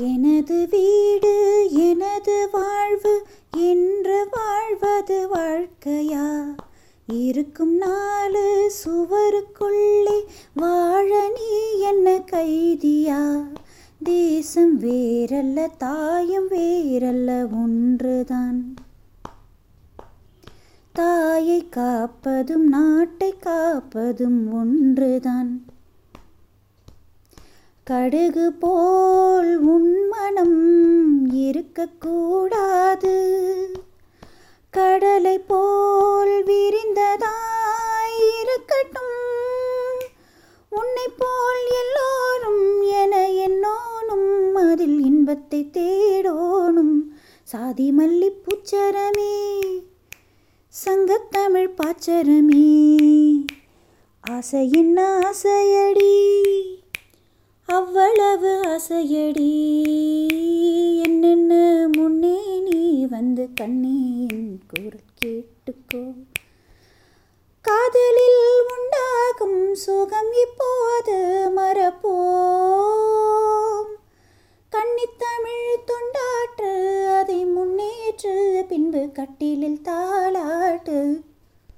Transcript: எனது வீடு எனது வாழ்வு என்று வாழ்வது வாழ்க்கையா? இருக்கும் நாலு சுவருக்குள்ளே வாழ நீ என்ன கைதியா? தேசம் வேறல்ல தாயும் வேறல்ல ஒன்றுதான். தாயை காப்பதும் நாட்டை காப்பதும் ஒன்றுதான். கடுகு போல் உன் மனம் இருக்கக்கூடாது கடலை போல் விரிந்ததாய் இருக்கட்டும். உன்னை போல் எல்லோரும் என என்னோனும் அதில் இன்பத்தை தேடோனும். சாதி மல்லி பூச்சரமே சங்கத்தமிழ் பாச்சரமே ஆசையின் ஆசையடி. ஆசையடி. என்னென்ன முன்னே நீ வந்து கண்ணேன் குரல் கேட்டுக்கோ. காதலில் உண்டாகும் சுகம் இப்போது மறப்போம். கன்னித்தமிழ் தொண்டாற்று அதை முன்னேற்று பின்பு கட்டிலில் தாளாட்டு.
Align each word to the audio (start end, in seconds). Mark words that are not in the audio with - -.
எனது 0.00 0.68
வீடு 0.70 1.66
எனது 1.72 2.48
வாழ்வு 2.52 3.26
என்று 3.56 4.26
வாழ்வது 4.30 5.28
வாழ்க்கையா? 5.34 6.56
இருக்கும் 7.06 7.76
நாலு 7.76 8.72
சுவருக்குள்ளே 8.84 10.24
வாழ 10.54 11.28
நீ 11.28 11.78
என்ன 11.78 12.18
கைதியா? 12.18 13.44
தேசம் 14.02 14.80
வேறல்ல 14.80 15.68
தாயும் 15.78 16.48
வேறல்ல 16.48 17.62
ஒன்றுதான். 17.62 18.74
தாயை 20.92 21.68
காப்பதும் 21.68 22.68
நாட்டை 22.68 23.34
காப்பதும் 23.38 24.52
ஒன்றுதான். 24.52 25.64
கடுகு 27.92 28.52
போல் 28.58 29.58
உன் 29.58 30.08
மனம் 30.08 30.60
இருக்கக்கூடாது 31.32 33.16
கடலை 34.70 35.38
போல் 35.38 36.44
விரிந்ததாய் 36.44 38.16
இருக்கட்டும். 38.42 39.18
உன்னை 40.68 41.06
போல் 41.18 41.64
எல்லோரும் 41.82 42.82
என 42.82 43.28
என்னோனும் 43.28 44.52
அதில் 44.52 45.04
இன்பத்தை 45.04 45.70
தேடோனும். 45.72 46.96
சாதி 47.42 47.92
மல்லி 47.98 48.30
பூச்சரமே 48.44 49.36
சங்கத்தமிழ் 50.84 51.72
பாச்சரமே 51.76 52.66
ஆசையின் 54.20 54.96
ஆசையடி. 54.96 56.16
ஆசையடி. 58.82 59.52
என்னென்ன 61.02 61.52
முன்னே 61.92 62.60
நீ 62.60 63.06
வந்து 63.06 63.48
கண்ணேன் 63.54 64.58
குரல் 64.68 65.06
கேட்டுக்கோ. 65.24 66.14
காதலில் 67.60 68.62
உண்டாகும் 68.74 69.74
சுகம் 69.74 70.32
இப்போது 70.44 71.16
மறப்போம். 71.56 72.26
கன்னித்தமிழ் 74.72 75.78
தொண்டாற்று 75.86 77.04
அதை 77.06 77.46
முன்னேற்று 77.46 78.64
பின்பு 78.68 79.10
கட்டிலில் 79.12 79.80
தாளாட்டு. 79.84 81.22